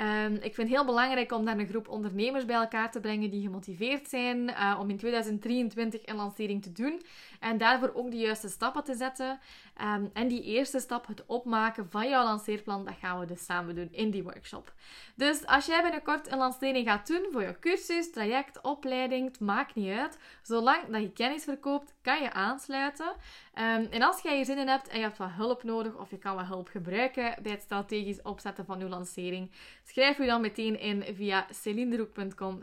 Um, 0.00 0.34
ik 0.34 0.54
vind 0.54 0.56
het 0.56 0.68
heel 0.68 0.84
belangrijk 0.84 1.32
om 1.32 1.44
daar 1.44 1.58
een 1.58 1.68
groep 1.68 1.88
ondernemers 1.88 2.44
bij 2.44 2.56
elkaar 2.56 2.90
te 2.90 3.00
brengen 3.00 3.30
die 3.30 3.42
gemotiveerd 3.42 4.08
zijn 4.08 4.48
uh, 4.48 4.76
om 4.80 4.90
in 4.90 4.96
2023 4.96 6.00
een 6.04 6.16
lancering 6.16 6.62
te 6.62 6.72
doen. 6.72 7.02
En 7.40 7.58
daarvoor 7.58 7.92
ook 7.94 8.10
de 8.10 8.16
juiste 8.16 8.48
stappen 8.48 8.84
te 8.84 8.94
zetten. 8.94 9.40
Um, 9.82 10.10
en 10.12 10.28
die 10.28 10.42
eerste 10.42 10.78
stap, 10.78 11.06
het 11.06 11.26
opmaken 11.26 11.90
van 11.90 12.08
jouw 12.08 12.24
lanceerplan, 12.24 12.84
dat 12.84 12.94
gaan 13.00 13.18
we 13.18 13.26
dus 13.26 13.44
samen 13.44 13.74
doen 13.74 13.88
in 13.90 14.10
die 14.10 14.22
workshop. 14.22 14.72
Dus 15.14 15.46
als 15.46 15.66
jij 15.66 15.82
binnenkort 15.82 16.32
een 16.32 16.38
lancering 16.38 16.88
gaat 16.88 17.06
doen 17.06 17.26
voor 17.32 17.42
je 17.42 17.58
cursus, 17.58 18.10
traject, 18.10 18.60
opleiding, 18.60 19.26
het 19.26 19.40
maakt 19.40 19.74
niet 19.74 19.98
uit. 19.98 20.18
Zolang 20.42 20.86
dat 20.88 21.02
je 21.02 21.12
kennis 21.12 21.44
verkoopt, 21.44 21.94
kan 22.02 22.22
je 22.22 22.32
aansluiten. 22.32 23.06
Um, 23.54 23.86
en 23.90 24.02
als 24.02 24.22
jij 24.22 24.36
hier 24.36 24.44
zin 24.44 24.58
in 24.58 24.68
hebt 24.68 24.88
en 24.88 24.96
je 24.96 25.04
hebt 25.04 25.18
wat 25.18 25.30
hulp 25.30 25.62
nodig 25.62 25.96
of 25.96 26.10
je 26.10 26.18
kan 26.18 26.34
wat 26.34 26.46
hulp 26.46 26.61
gebruiken 26.68 27.34
bij 27.42 27.52
het 27.52 27.62
strategisch 27.62 28.22
opzetten 28.22 28.64
van 28.64 28.78
je 28.78 28.88
lancering, 28.88 29.50
schrijf 29.84 30.18
je 30.18 30.26
dan 30.26 30.40
meteen 30.40 30.80
in 30.80 31.04
via 31.14 31.46
celinderoek.com 31.50 32.62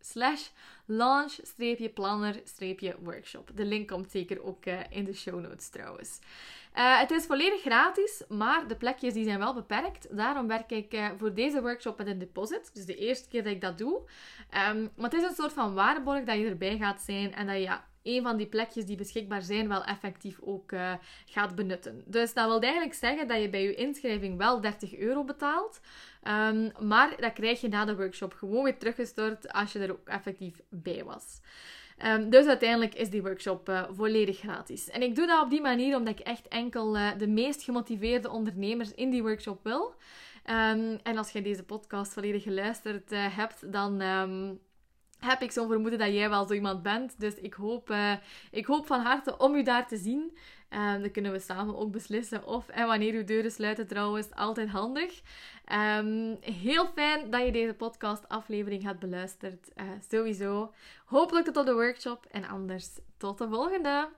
slash 0.00 0.48
launch-planner-workshop. 0.86 3.50
De 3.54 3.64
link 3.64 3.88
komt 3.88 4.10
zeker 4.10 4.42
ook 4.42 4.66
uh, 4.66 4.80
in 4.90 5.04
de 5.04 5.14
show 5.14 5.40
notes 5.40 5.68
trouwens. 5.68 6.18
Uh, 6.76 6.98
het 6.98 7.10
is 7.10 7.26
volledig 7.26 7.60
gratis, 7.60 8.22
maar 8.28 8.68
de 8.68 8.76
plekjes 8.76 9.14
die 9.14 9.24
zijn 9.24 9.38
wel 9.38 9.54
beperkt. 9.54 10.16
Daarom 10.16 10.46
werk 10.46 10.70
ik 10.70 10.94
uh, 10.94 11.08
voor 11.18 11.34
deze 11.34 11.60
workshop 11.60 11.98
met 11.98 12.06
een 12.06 12.18
deposit. 12.18 12.70
Dus 12.74 12.84
de 12.84 12.96
eerste 12.96 13.28
keer 13.28 13.42
dat 13.42 13.52
ik 13.52 13.60
dat 13.60 13.78
doe. 13.78 14.00
Um, 14.70 14.90
maar 14.96 15.10
het 15.10 15.14
is 15.14 15.22
een 15.22 15.34
soort 15.34 15.52
van 15.52 15.74
waarborg 15.74 16.24
dat 16.24 16.36
je 16.36 16.46
erbij 16.46 16.76
gaat 16.76 17.00
zijn 17.00 17.34
en 17.34 17.46
dat 17.46 17.62
ja, 17.62 17.88
een 18.02 18.22
van 18.22 18.36
die 18.36 18.46
plekjes 18.46 18.84
die 18.84 18.96
beschikbaar 18.96 19.42
zijn 19.42 19.68
wel 19.68 19.84
effectief 19.84 20.38
ook 20.40 20.72
uh, 20.72 20.92
gaat 21.26 21.54
benutten. 21.54 22.02
Dus 22.06 22.34
dat 22.34 22.46
wil 22.46 22.60
eigenlijk 22.60 22.94
zeggen 22.94 23.28
dat 23.28 23.40
je 23.40 23.48
bij 23.48 23.62
je 23.62 23.74
inschrijving 23.74 24.38
wel 24.38 24.60
30 24.60 24.96
euro 24.96 25.24
betaalt. 25.24 25.80
Um, 26.28 26.72
maar 26.80 27.14
dat 27.20 27.32
krijg 27.32 27.60
je 27.60 27.68
na 27.68 27.84
de 27.84 27.96
workshop 27.96 28.34
gewoon 28.34 28.64
weer 28.64 28.78
teruggestort 28.78 29.52
als 29.52 29.72
je 29.72 29.78
er 29.78 29.92
ook 29.92 30.08
effectief 30.08 30.60
bij 30.68 31.04
was. 31.04 31.40
Um, 32.04 32.30
dus 32.30 32.46
uiteindelijk 32.46 32.94
is 32.94 33.10
die 33.10 33.22
workshop 33.22 33.68
uh, 33.68 33.84
volledig 33.90 34.38
gratis. 34.38 34.90
En 34.90 35.02
ik 35.02 35.16
doe 35.16 35.26
dat 35.26 35.42
op 35.42 35.50
die 35.50 35.60
manier 35.60 35.96
omdat 35.96 36.18
ik 36.18 36.26
echt 36.26 36.48
enkel 36.48 36.96
uh, 36.96 37.10
de 37.18 37.28
meest 37.28 37.62
gemotiveerde 37.62 38.30
ondernemers 38.30 38.94
in 38.94 39.10
die 39.10 39.22
workshop 39.22 39.60
wil. 39.62 39.94
Um, 40.46 40.98
en 41.02 41.16
als 41.16 41.30
je 41.30 41.42
deze 41.42 41.64
podcast 41.64 42.12
volledig 42.12 42.42
geluisterd 42.42 43.10
hebt, 43.10 43.72
dan 43.72 44.00
heb 45.24 45.42
ik 45.42 45.52
zo'n 45.52 45.68
vermoeden 45.68 45.98
dat 45.98 46.12
jij 46.12 46.28
wel 46.28 46.46
zo 46.46 46.52
iemand 46.52 46.82
bent. 46.82 47.20
Dus 47.20 47.34
ik 47.34 47.54
hoop, 47.54 47.90
uh, 47.90 48.12
ik 48.50 48.66
hoop 48.66 48.86
van 48.86 49.00
harte 49.00 49.38
om 49.38 49.54
u 49.54 49.62
daar 49.62 49.88
te 49.88 49.96
zien. 49.96 50.36
Uh, 50.70 50.92
dan 51.00 51.10
kunnen 51.10 51.32
we 51.32 51.38
samen 51.38 51.78
ook 51.78 51.92
beslissen 51.92 52.46
of 52.46 52.68
en 52.68 52.86
wanneer 52.86 53.14
uw 53.14 53.24
deuren 53.24 53.50
sluiten 53.50 53.86
trouwens. 53.86 54.34
Altijd 54.34 54.68
handig. 54.68 55.22
Um, 55.98 56.36
heel 56.40 56.86
fijn 56.86 57.30
dat 57.30 57.44
je 57.44 57.52
deze 57.52 57.74
podcast 57.74 58.28
aflevering 58.28 58.82
hebt 58.82 58.98
beluisterd. 58.98 59.70
Uh, 59.76 59.84
sowieso. 60.08 60.72
Hopelijk 61.04 61.46
tot 61.46 61.56
op 61.56 61.66
de 61.66 61.74
workshop. 61.74 62.26
En 62.30 62.48
anders 62.48 62.88
tot 63.16 63.38
de 63.38 63.48
volgende. 63.48 64.08